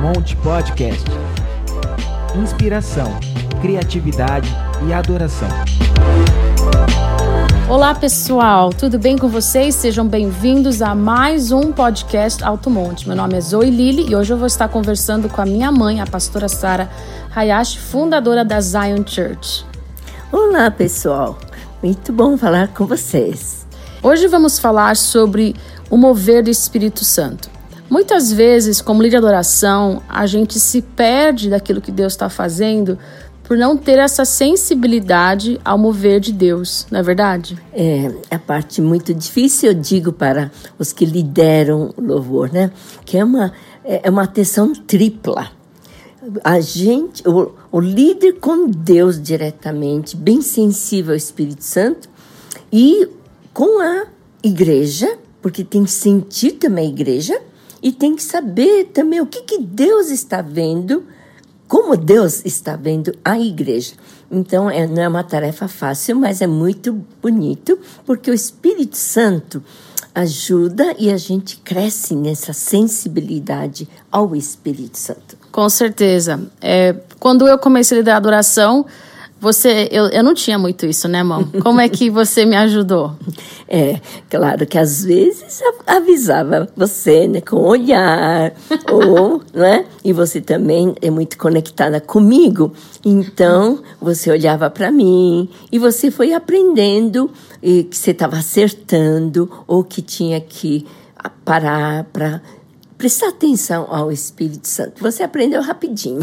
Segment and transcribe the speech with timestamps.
[0.00, 1.04] Monte Podcast.
[2.40, 3.18] Inspiração,
[3.60, 4.48] criatividade
[4.86, 5.48] e adoração.
[7.68, 9.74] Olá pessoal, tudo bem com vocês?
[9.74, 13.08] Sejam bem-vindos a mais um podcast Alto Monte.
[13.08, 16.00] Meu nome é Zoe Lili e hoje eu vou estar conversando com a minha mãe,
[16.00, 16.88] a pastora Sara
[17.34, 19.66] Hayashi, fundadora da Zion Church.
[20.30, 21.36] Olá pessoal,
[21.82, 23.66] muito bom falar com vocês.
[24.00, 25.56] Hoje vamos falar sobre
[25.90, 27.57] o mover do Espírito Santo.
[27.90, 32.98] Muitas vezes, como líder de adoração, a gente se perde daquilo que Deus está fazendo
[33.48, 37.58] por não ter essa sensibilidade ao mover de Deus, não é verdade?
[37.72, 42.70] É, a parte muito difícil, eu digo para os que lideram o louvor, né?
[43.06, 45.50] Que é uma, é, é uma atenção tripla.
[46.44, 52.06] A gente, o, o líder com Deus diretamente, bem sensível ao Espírito Santo,
[52.70, 53.08] e
[53.54, 54.08] com a
[54.44, 57.40] igreja, porque tem que sentir também a igreja,
[57.82, 61.04] e tem que saber também o que, que Deus está vendo
[61.68, 63.92] como Deus está vendo a igreja.
[64.30, 69.62] Então, é, não é uma tarefa fácil, mas é muito bonito, porque o Espírito Santo
[70.14, 75.36] ajuda e a gente cresce nessa sensibilidade ao Espírito Santo.
[75.52, 76.40] Com certeza.
[76.60, 78.86] É, quando eu comecei a liderar adoração,
[79.40, 81.44] você, eu, eu não tinha muito isso, né, mãe?
[81.62, 83.12] Como é que você me ajudou?
[83.70, 84.00] É,
[84.30, 88.54] claro que às vezes avisava você, né, com olhar,
[88.90, 89.84] ou, né?
[90.02, 92.72] E você também é muito conectada comigo,
[93.04, 97.30] então você olhava para mim e você foi aprendendo
[97.62, 100.86] e que você estava acertando ou que tinha que
[101.44, 102.40] parar para
[102.98, 105.00] prestar atenção ao Espírito Santo.
[105.00, 106.20] Você aprendeu rapidinho.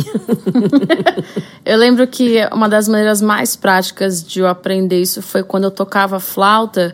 [1.64, 5.72] eu lembro que uma das maneiras mais práticas de eu aprender isso foi quando eu
[5.72, 6.94] tocava flauta.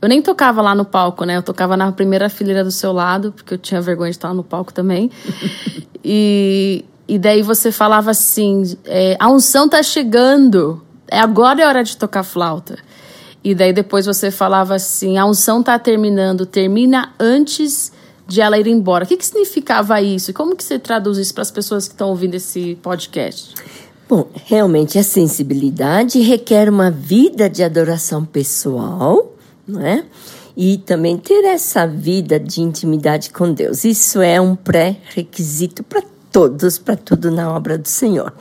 [0.00, 1.36] Eu nem tocava lá no palco, né?
[1.36, 4.42] Eu tocava na primeira fileira do seu lado, porque eu tinha vergonha de estar no
[4.42, 5.10] palco também.
[6.02, 11.84] e, e daí você falava assim: é, a unção tá chegando, é agora é hora
[11.84, 12.78] de tocar flauta.
[13.44, 17.92] E daí depois você falava assim: a unção tá terminando, termina antes
[18.30, 19.04] de ela ir embora.
[19.04, 20.32] O que, que significava isso?
[20.32, 23.54] Como que você traduz isso para as pessoas que estão ouvindo esse podcast?
[24.08, 29.34] Bom, realmente a sensibilidade requer uma vida de adoração pessoal,
[29.66, 30.04] não é?
[30.56, 33.84] E também ter essa vida de intimidade com Deus.
[33.84, 38.32] Isso é um pré-requisito para todos, para tudo na obra do Senhor.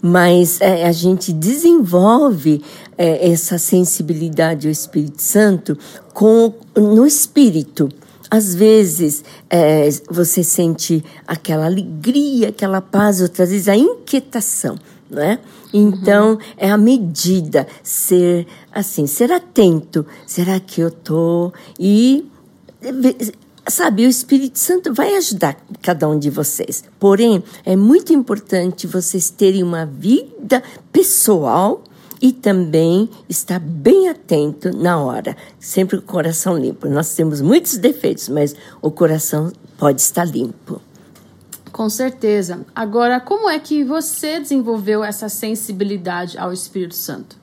[0.00, 2.62] Mas é, a gente desenvolve
[2.96, 5.76] é, essa sensibilidade ao Espírito Santo
[6.14, 7.88] com, no espírito
[8.30, 14.78] às vezes é, você sente aquela alegria, aquela paz, outras vezes a inquietação,
[15.10, 15.38] não é?
[15.72, 16.38] Então uhum.
[16.56, 20.06] é a medida ser assim, ser atento.
[20.26, 22.26] Será que eu tô e
[23.70, 26.84] sabe, o Espírito Santo vai ajudar cada um de vocês.
[26.98, 30.62] Porém, é muito importante vocês terem uma vida
[30.92, 31.82] pessoal
[32.20, 36.88] e também estar bem atento na hora, sempre com o coração limpo.
[36.88, 40.80] Nós temos muitos defeitos, mas o coração pode estar limpo.
[41.72, 42.66] Com certeza.
[42.74, 47.36] Agora, como é que você desenvolveu essa sensibilidade ao Espírito Santo?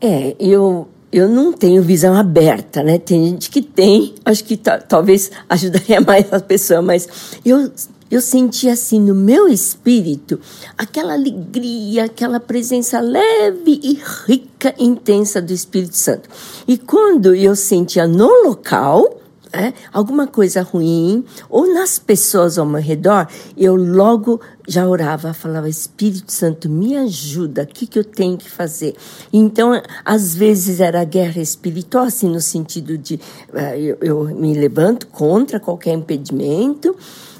[0.00, 2.98] É, eu eu não tenho visão aberta, né?
[2.98, 7.06] Tem gente que tem, acho que talvez ajudaria mais a pessoa, mas
[7.44, 7.70] eu
[8.12, 10.38] eu senti assim no meu espírito
[10.76, 16.28] aquela alegria, aquela presença leve e rica, intensa do Espírito Santo.
[16.68, 19.18] E quando eu sentia no local,
[19.50, 25.68] é, alguma coisa ruim, ou nas pessoas ao meu redor, eu logo já orava, falava:
[25.68, 28.94] Espírito Santo, me ajuda, o que, que eu tenho que fazer?
[29.32, 29.72] Então,
[30.04, 33.14] às vezes era guerra espiritual, assim, no sentido de
[33.52, 36.94] uh, eu, eu me levanto contra qualquer impedimento.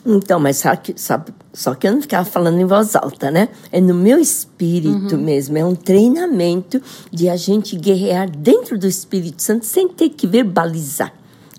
[0.04, 3.48] Então, mas só que, só, só que eu não ficava falando em voz alta, né?
[3.70, 5.22] É no meu espírito uhum.
[5.22, 5.56] mesmo.
[5.56, 11.12] É um treinamento de a gente guerrear dentro do Espírito Santo sem ter que verbalizar.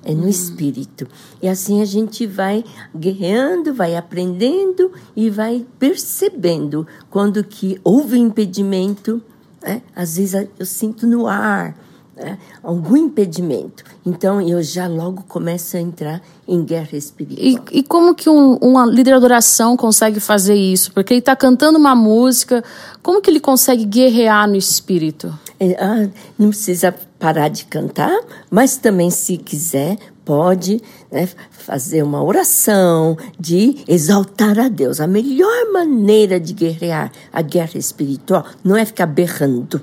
[0.06, 0.30] É no uhum.
[0.30, 1.08] espírito.
[1.42, 9.22] E assim a gente vai guerreando, vai aprendendo e vai percebendo quando que houve impedimento.
[9.62, 9.82] Né?
[9.96, 11.78] Às vezes eu sinto no ar,
[12.16, 13.84] né, algum impedimento.
[14.06, 17.46] Então eu já logo começo a entrar em guerra espiritual.
[17.72, 20.92] E, e como que um, um líder de adoração consegue fazer isso?
[20.92, 22.64] Porque ele está cantando uma música,
[23.02, 25.38] como que ele consegue guerrear no espírito?
[25.60, 28.20] É, ah, não precisa parar de cantar,
[28.52, 30.82] mas também se quiser pode
[31.12, 35.00] né, fazer uma oração de exaltar a Deus.
[35.00, 39.82] A melhor maneira de guerrear a guerra espiritual não é ficar berrando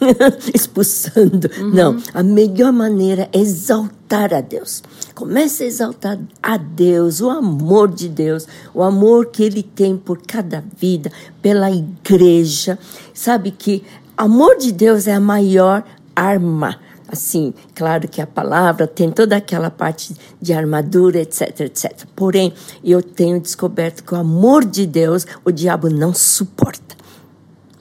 [0.54, 1.50] expulsando.
[1.58, 1.70] Uhum.
[1.70, 4.82] Não, a melhor maneira é exaltar a Deus.
[5.14, 10.20] Comece a exaltar a Deus, o amor de Deus, o amor que Ele tem por
[10.22, 11.10] cada vida,
[11.42, 12.78] pela igreja.
[13.12, 13.84] Sabe que
[14.16, 16.78] amor de Deus é a maior arma
[17.10, 22.04] assim, claro que a palavra tem toda aquela parte de armadura, etc, etc.
[22.14, 22.52] Porém,
[22.84, 26.96] eu tenho descoberto que o amor de Deus, o diabo não suporta.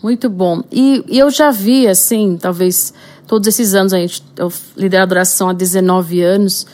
[0.08, 0.64] Muito bom.
[0.72, 2.94] E, e eu já vi, assim, talvez
[3.28, 4.50] todos esses anos, a gente, eu
[4.98, 6.66] a adoração há 19 anos.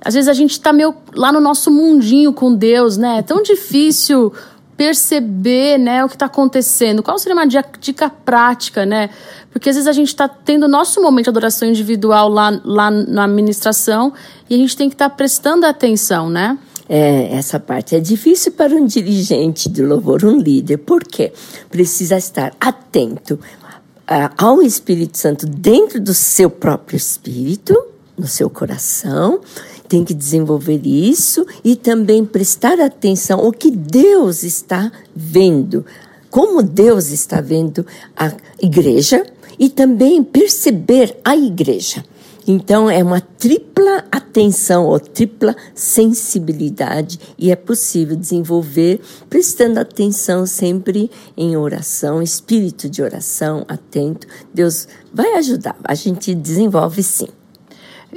[0.00, 3.18] Às vezes a gente está meio lá no nosso mundinho com Deus, né?
[3.18, 4.32] É tão difícil
[4.76, 7.02] perceber né, o que está acontecendo.
[7.02, 9.10] Qual seria uma dica prática, né?
[9.50, 13.24] Porque às vezes a gente está tendo nosso momento de adoração individual lá, lá na
[13.24, 14.12] administração
[14.48, 16.56] e a gente tem que estar tá prestando atenção, né?
[16.88, 21.32] É, essa parte é difícil para um dirigente de louvor, um líder, porque
[21.68, 27.76] precisa estar atento uh, ao Espírito Santo dentro do seu próprio espírito,
[28.16, 29.40] no seu coração,
[29.88, 35.84] tem que desenvolver isso e também prestar atenção ao que Deus está vendo,
[36.30, 37.86] como Deus está vendo
[38.16, 39.24] a igreja
[39.58, 42.04] e também perceber a igreja.
[42.46, 51.10] Então, é uma tripla atenção ou tripla sensibilidade e é possível desenvolver prestando atenção sempre
[51.36, 54.26] em oração, espírito de oração, atento.
[54.54, 57.28] Deus vai ajudar, a gente desenvolve sim.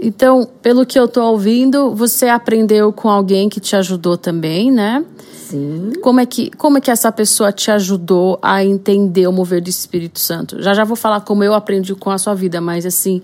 [0.01, 5.03] Então, pelo que eu estou ouvindo, você aprendeu com alguém que te ajudou também, né?
[5.50, 5.94] Sim.
[6.01, 9.69] Como é que, como é que essa pessoa te ajudou a entender o mover do
[9.69, 10.62] Espírito Santo?
[10.62, 13.21] Já já vou falar como eu aprendi com a sua vida, mas assim,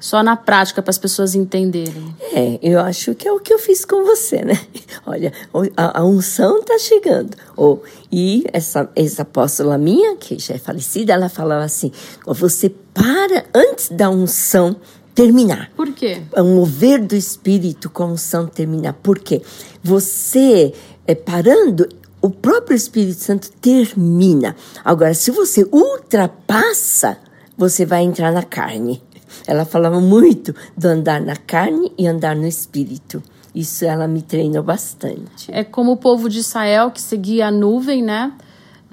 [0.00, 2.14] só na prática para as pessoas entenderem.
[2.32, 4.58] É, eu acho que é o que eu fiz com você, né?
[5.06, 5.32] Olha,
[5.76, 7.36] a, a unção está chegando.
[7.56, 7.78] Oh,
[8.10, 11.92] e essa ex-apóstola minha, que já é falecida, ela falava assim:
[12.26, 14.76] você para antes da unção
[15.18, 15.70] terminar.
[15.74, 16.22] Por quê?
[16.32, 18.92] É um mover do espírito com a unção terminar.
[18.92, 19.42] Por quê?
[19.82, 20.72] Você
[21.04, 21.88] é, parando,
[22.22, 24.54] o próprio Espírito Santo termina.
[24.84, 27.18] Agora, se você ultrapassa,
[27.56, 29.02] você vai entrar na carne.
[29.44, 33.20] Ela falava muito do andar na carne e andar no espírito.
[33.52, 35.50] Isso ela me treinou bastante.
[35.50, 38.32] É como o povo de Israel que seguia a nuvem, né?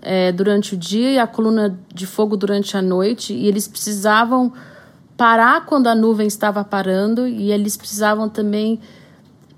[0.01, 4.51] É, durante o dia e a coluna de fogo durante a noite, e eles precisavam
[5.17, 8.79] parar quando a nuvem estava parando e eles precisavam também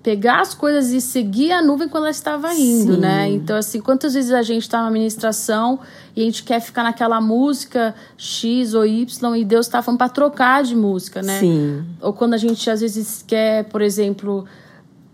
[0.07, 3.00] pegar as coisas e seguir a nuvem quando ela estava indo, Sim.
[3.01, 3.30] né?
[3.30, 5.80] Então, assim, quantas vezes a gente está na administração
[6.15, 10.07] e a gente quer ficar naquela música X ou Y e Deus está falando para
[10.07, 11.39] trocar de música, né?
[11.42, 11.83] Sim.
[12.01, 14.45] Ou quando a gente às vezes quer, por exemplo,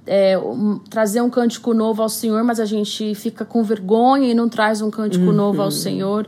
[0.06, 4.36] é, um, trazer um cântico novo ao Senhor, mas a gente fica com vergonha e
[4.36, 5.32] não traz um cântico uhum.
[5.32, 6.28] novo ao Senhor.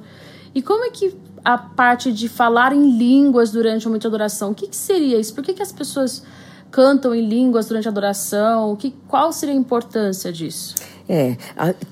[0.56, 1.15] E como é que
[1.45, 4.51] a parte de falar em línguas durante o momento de adoração.
[4.51, 5.33] O que, que seria isso?
[5.33, 6.24] Por que, que as pessoas
[6.71, 8.75] cantam em línguas durante a adoração?
[8.75, 10.74] Que, qual seria a importância disso?
[11.07, 11.38] É,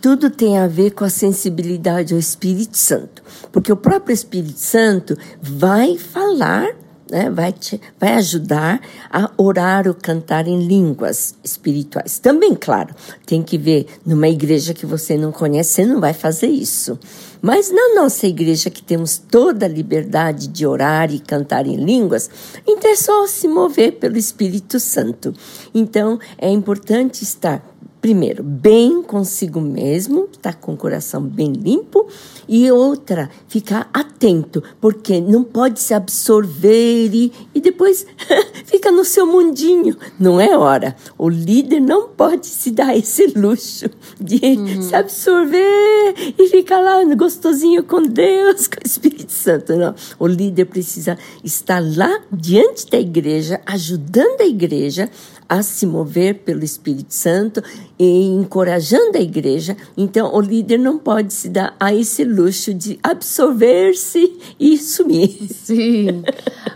[0.01, 3.21] tudo tem a ver com a sensibilidade ao Espírito Santo.
[3.51, 6.82] Porque o próprio Espírito Santo vai falar
[7.13, 8.81] né, vai, te, vai ajudar
[9.11, 12.17] a orar ou cantar em línguas espirituais.
[12.17, 16.47] Também, claro, tem que ver numa igreja que você não conhece, você não vai fazer
[16.47, 16.97] isso.
[17.39, 22.29] Mas na nossa igreja, que temos toda a liberdade de orar e cantar em línguas,
[22.65, 25.33] então é só se mover pelo Espírito Santo.
[25.73, 27.61] Então é importante estar
[28.03, 32.05] primeiro, bem consigo mesmo, estar tá com o coração bem limpo,
[32.49, 38.05] e outra, ficar atento, porque não pode se absorver e, e depois
[38.65, 39.95] fica no seu mundinho.
[40.19, 40.97] Não é hora.
[41.17, 44.81] O líder não pode se dar esse luxo de uhum.
[44.81, 49.77] se absorver e ficar lá gostosinho com Deus, com o Espírito Santo.
[49.77, 49.95] Não.
[50.19, 55.09] O líder precisa estar lá diante da igreja, ajudando a igreja
[55.47, 57.61] a se mover pelo Espírito Santo
[57.97, 59.77] e encorajando a igreja.
[59.95, 65.29] Então, o líder não pode se dar a esse luxo de absorver-se e sumir.
[65.49, 66.23] Sim.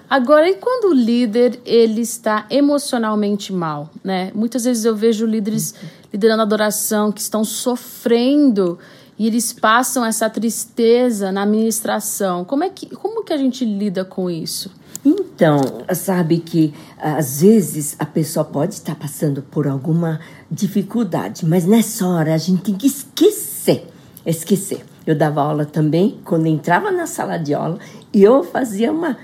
[0.10, 4.32] Agora, e quando o líder ele está emocionalmente mal, né?
[4.34, 5.74] Muitas vezes eu vejo líderes
[6.14, 8.80] liderando adoração que estão sofrendo
[9.20, 12.46] e eles passam essa tristeza na administração.
[12.46, 14.72] Como é que como que a gente lida com isso?
[15.06, 15.60] Então,
[15.96, 22.34] sabe que às vezes a pessoa pode estar passando por alguma dificuldade, mas nessa hora
[22.34, 23.88] a gente tem que esquecer.
[24.25, 24.84] Esquecer.
[25.06, 27.80] Eu dava aula também, quando entrava na sala de aula,
[28.13, 29.18] eu fazia uma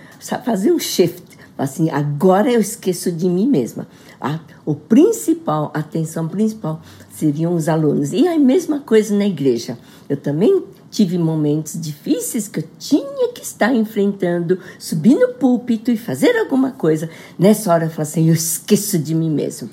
[0.46, 1.34] fazia um shift.
[1.58, 3.88] Assim, agora eu esqueço de mim mesma.
[4.20, 8.14] A, o principal, a atenção principal seriam os alunos.
[8.14, 9.78] E a mesma coisa na igreja.
[10.10, 10.64] Eu também
[10.94, 16.70] tive momentos difíceis que eu tinha que estar enfrentando, subir no púlpito e fazer alguma
[16.70, 17.10] coisa.
[17.38, 19.72] Nessa hora eu falo assim, eu esqueço de mim mesmo.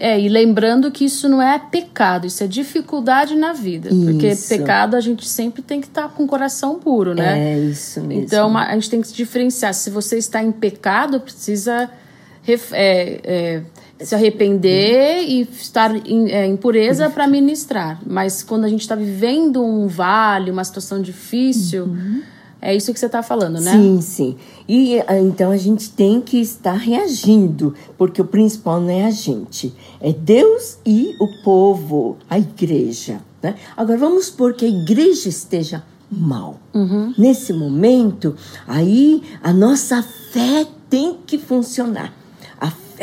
[0.00, 3.90] É, e lembrando que isso não é pecado, isso é dificuldade na vida.
[3.90, 4.04] Isso.
[4.06, 7.56] Porque pecado a gente sempre tem que estar com o coração puro, né?
[7.56, 8.24] É, isso mesmo.
[8.24, 9.74] Então a gente tem que se diferenciar.
[9.74, 11.90] Se você está em pecado, precisa
[12.72, 13.62] é, é,
[14.04, 18.00] se arrepender e estar em, é, em pureza para ministrar.
[18.06, 22.22] Mas quando a gente está vivendo um vale, uma situação difícil, uhum.
[22.60, 23.72] é isso que você está falando, né?
[23.72, 24.36] Sim, sim.
[24.68, 29.10] E ah, então a gente tem que estar reagindo, porque o principal não é a
[29.10, 33.20] gente, é Deus e o povo, a igreja.
[33.42, 33.54] Né?
[33.74, 36.60] Agora vamos supor que a igreja esteja mal.
[36.74, 37.14] Uhum.
[37.16, 38.36] Nesse momento,
[38.68, 42.23] aí a nossa fé tem que funcionar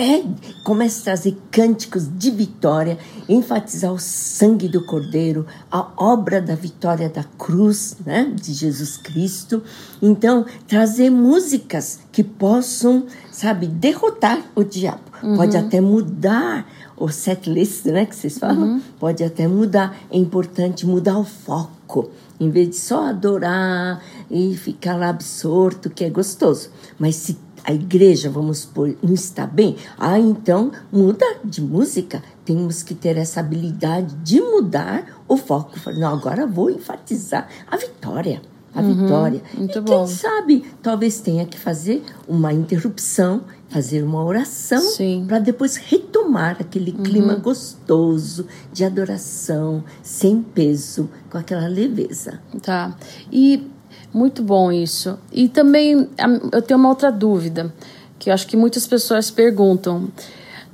[0.02, 0.24] fé
[0.64, 2.98] começa a trazer cânticos de vitória,
[3.30, 9.62] enfatizar o sangue do Cordeiro, a obra da vitória da cruz, né, de Jesus Cristo.
[10.02, 15.02] Então, trazer músicas que possam, sabe, derrotar o diabo.
[15.22, 15.38] Uhum.
[15.38, 16.68] Pode até mudar
[16.98, 18.82] o set list, né, que vocês falam, uhum.
[19.00, 19.96] pode até mudar.
[20.10, 22.10] É importante mudar o foco.
[22.40, 26.72] Em vez de só adorar e ficar lá absorto, que é gostoso.
[26.98, 32.24] Mas se a igreja, vamos supor, não está bem, ah, então muda de música.
[32.44, 35.74] Temos que ter essa habilidade de mudar o foco.
[35.94, 38.42] Não, agora vou enfatizar a vitória.
[38.74, 39.42] A uhum, vitória.
[39.54, 40.06] Muito e bom.
[40.06, 44.82] quem sabe, talvez tenha que fazer uma interrupção, fazer uma oração,
[45.28, 47.04] para depois retomar aquele uhum.
[47.04, 52.40] clima gostoso de adoração, sem peso, com aquela leveza.
[52.62, 52.96] Tá.
[53.30, 53.71] E
[54.14, 55.18] muito bom isso.
[55.32, 56.10] E também
[56.52, 57.74] eu tenho uma outra dúvida,
[58.20, 60.10] que eu acho que muitas pessoas perguntam.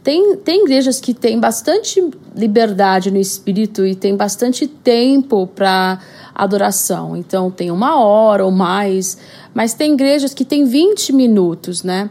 [0.04, 2.02] Tem, tem igrejas que têm bastante
[2.36, 6.00] liberdade no espírito e tem bastante tempo para
[6.34, 7.16] adoração.
[7.16, 9.18] Então tem uma hora ou mais,
[9.54, 12.10] mas tem igrejas que têm 20 minutos, né?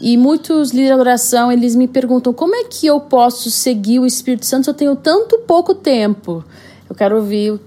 [0.00, 4.06] E muitos líderes de adoração, eles me perguntam como é que eu posso seguir o
[4.06, 6.44] Espírito Santo se eu tenho tanto pouco tempo?
[6.88, 7.60] Eu quero ouvir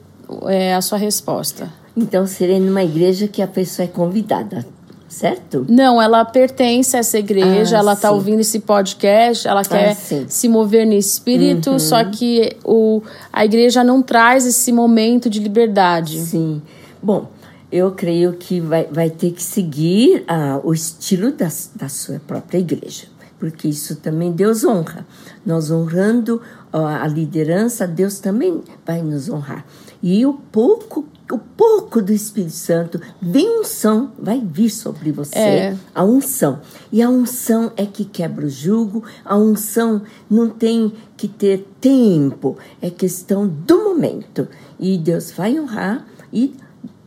[0.48, 1.81] é, a sua resposta.
[2.02, 4.66] Então, seria numa igreja que a pessoa é convidada,
[5.08, 5.66] certo?
[5.70, 9.96] Não, ela pertence a essa igreja, ah, ela está ouvindo esse podcast, ela ah, quer
[9.96, 10.26] sim.
[10.28, 11.80] se mover no espírito, uhum.
[11.80, 16.20] só que o, a igreja não traz esse momento de liberdade.
[16.20, 16.62] Sim.
[17.02, 17.30] Bom,
[17.72, 22.58] eu creio que vai, vai ter que seguir uh, o estilo da, da sua própria
[22.58, 23.06] igreja,
[23.40, 25.06] porque isso também Deus honra.
[25.46, 26.42] Nós honrando
[26.74, 29.66] uh, a liderança, Deus também vai nos honrar.
[30.04, 35.78] E o pouco o pouco do Espírito Santo, vem unção, vai vir sobre você, é.
[35.94, 36.60] a unção.
[36.92, 42.58] E a unção é que quebra o jugo, a unção não tem que ter tempo,
[42.82, 44.48] é questão do momento.
[44.80, 46.56] E Deus vai honrar e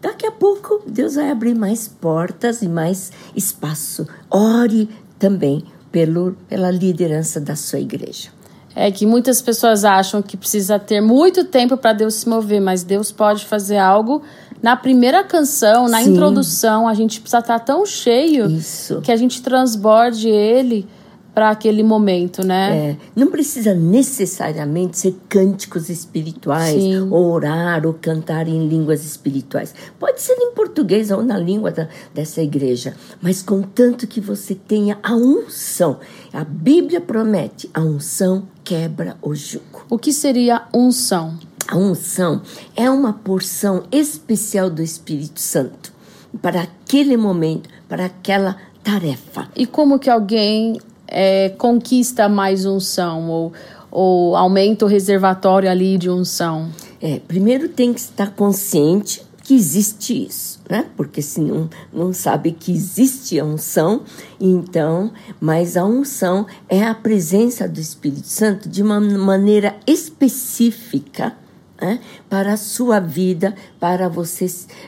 [0.01, 4.07] daqui a pouco Deus vai abrir mais portas e mais espaço.
[4.31, 4.89] Ore
[5.19, 8.31] também pelo, pela liderança da sua igreja.
[8.77, 12.83] É que muitas pessoas acham que precisa ter muito tempo para Deus se mover, mas
[12.83, 14.23] Deus pode fazer algo
[14.61, 16.11] na primeira canção, na Sim.
[16.11, 16.89] introdução.
[16.89, 19.01] A gente precisa estar tão cheio Isso.
[19.03, 20.87] que a gente transborde ele
[21.35, 22.91] para aquele momento, né?
[22.91, 27.09] É, não precisa necessariamente ser cânticos espirituais, Sim.
[27.11, 29.75] ou orar, ou cantar em línguas espirituais.
[29.99, 34.99] Pode ser em português ou na língua da, dessa igreja, mas contanto que você tenha
[35.03, 35.99] a unção.
[36.33, 39.85] A Bíblia promete: a unção quebra o jugo.
[39.91, 41.37] O que seria unção?
[41.67, 42.43] A unção
[42.77, 45.93] é uma porção especial do Espírito Santo
[46.41, 49.49] para aquele momento, para aquela tarefa.
[49.57, 50.79] E como que alguém
[51.15, 53.53] é, conquista mais unção ou,
[53.89, 56.69] ou aumenta o reservatório ali de unção?
[57.01, 60.87] É, primeiro tem que estar consciente que existe isso, né?
[60.97, 64.03] Porque se não, não sabe que existe a unção,
[64.41, 71.37] então, mas a unção é a presença do Espírito Santo de uma maneira específica
[71.85, 72.01] né,
[72.31, 74.47] para a sua vida, para você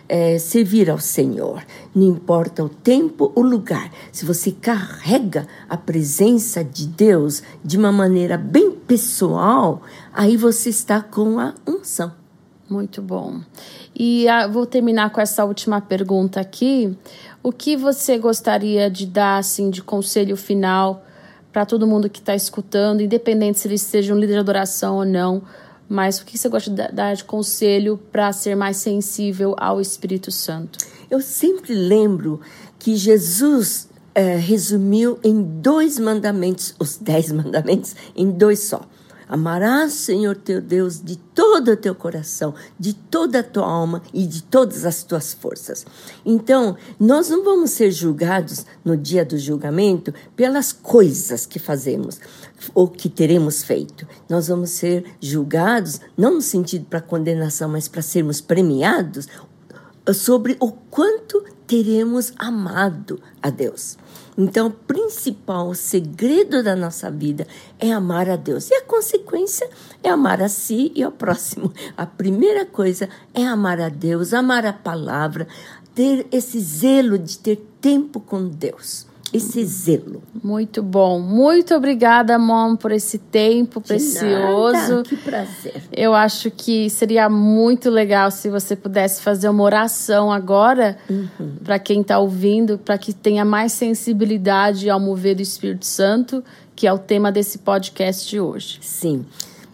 [0.09, 1.62] é, servir ao Senhor.
[1.95, 3.91] Não importa o tempo, o lugar.
[4.11, 11.03] Se você carrega a presença de Deus de uma maneira bem pessoal, aí você está
[11.03, 12.12] com a unção.
[12.69, 13.41] Muito bom.
[13.95, 16.97] E ah, vou terminar com essa última pergunta aqui.
[17.43, 21.05] O que você gostaria de dar assim de conselho final
[21.53, 25.43] para todo mundo que está escutando, independente se eles sejam líder de adoração ou não?
[25.88, 30.31] Mas o que você gosta de dar de conselho para ser mais sensível ao Espírito
[30.31, 30.78] Santo?
[31.11, 32.40] Eu sempre lembro
[32.78, 38.81] que Jesus é, resumiu em dois mandamentos, os dez mandamentos, em dois só.
[39.28, 44.26] Amarás, Senhor teu Deus, de todo o teu coração, de toda a tua alma e
[44.26, 45.85] de todas as tuas forças.
[46.25, 52.21] Então, nós não vamos ser julgados no dia do julgamento pelas coisas que fazemos
[52.73, 54.06] ou que teremos feito.
[54.28, 59.26] Nós vamos ser julgados não no sentido para condenação, mas para sermos premiados
[60.14, 63.99] sobre o quanto teremos amado a Deus.
[64.37, 67.47] Então, o principal segredo da nossa vida
[67.78, 68.71] é amar a Deus.
[68.71, 69.69] E a consequência
[70.02, 71.73] é amar a si e ao próximo.
[71.97, 75.49] A primeira coisa é amar a Deus, amar a palavra,
[75.95, 80.23] ter esse zelo de ter tempo com Deus esse zelo.
[80.43, 81.21] Muito bom.
[81.21, 84.73] Muito obrigada, Mom, por esse tempo De precioso.
[84.73, 85.02] Nada.
[85.02, 85.83] Que prazer.
[85.93, 91.57] Eu acho que seria muito legal se você pudesse fazer uma oração agora Uhum.
[91.64, 96.43] para quem está ouvindo, para que tenha mais sensibilidade ao mover do Espírito Santo,
[96.75, 98.78] que é o tema desse podcast de hoje.
[98.83, 99.25] Sim.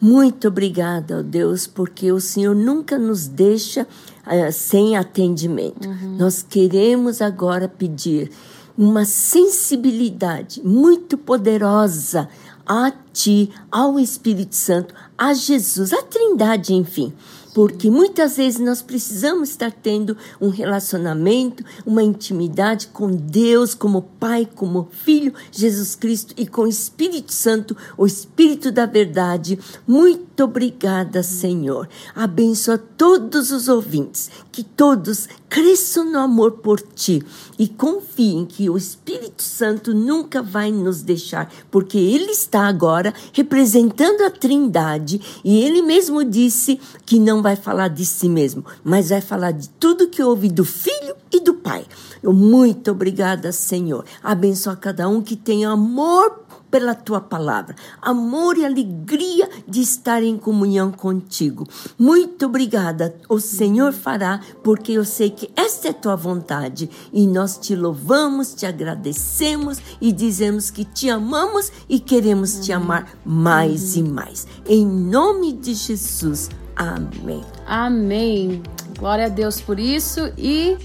[0.01, 3.87] Muito obrigada, ó Deus, porque o Senhor nunca nos deixa
[4.27, 5.89] ah, sem atendimento.
[6.19, 8.31] Nós queremos agora pedir
[8.77, 12.29] uma sensibilidade muito poderosa
[12.67, 17.13] a Ti, ao Espírito Santo, a Jesus, a Trindade, enfim.
[17.55, 24.49] Porque muitas vezes nós precisamos estar tendo um relacionamento, uma intimidade com Deus, como Pai,
[24.55, 29.59] como Filho, Jesus Cristo e com o Espírito Santo, o Espírito da Verdade.
[29.87, 31.87] Muito obrigada, Senhor.
[32.15, 37.23] Abençoa todos os ouvintes, que todos cresçam no amor por Ti
[37.59, 44.23] e confiem que o Espírito Santo nunca vai nos deixar, porque Ele está agora representando
[44.23, 49.21] a Trindade e Ele mesmo disse que não vai falar de si mesmo, mas vai
[49.21, 51.85] falar de tudo que ouve do Filho e do Pai.
[52.23, 54.07] Eu muito obrigada, Senhor.
[54.23, 56.42] Abençoa cada um que tenha amor
[56.73, 61.69] pela tua palavra, amor e alegria de estar em comunhão contigo.
[61.99, 63.15] Muito obrigada.
[63.29, 68.55] O Senhor fará, porque eu sei que esta é tua vontade e nós te louvamos,
[68.55, 74.47] te agradecemos e dizemos que te amamos e queremos te amar mais e mais.
[74.67, 76.49] Em nome de Jesus.
[76.75, 77.45] Amém.
[77.67, 78.63] Amém.
[78.99, 80.79] Glória a Deus por isso e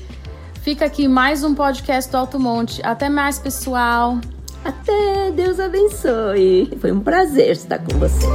[0.61, 2.81] fica aqui mais um podcast do Alto Monte.
[2.83, 4.19] Até mais, pessoal.
[4.63, 6.77] Até Deus abençoe.
[6.79, 8.33] Foi um prazer estar com vocês.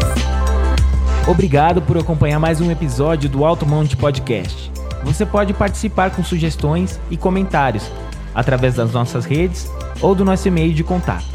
[1.29, 4.73] Obrigado por acompanhar mais um episódio do Alto Monte Podcast.
[5.05, 7.91] Você pode participar com sugestões e comentários
[8.35, 11.27] através das nossas redes ou do nosso e-mail de contato.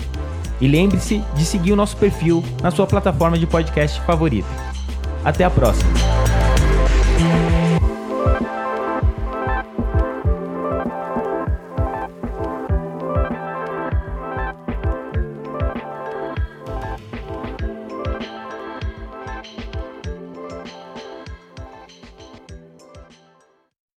[0.60, 4.48] E lembre-se de seguir o nosso perfil na sua plataforma de podcast favorita.
[5.24, 6.37] Até a próxima!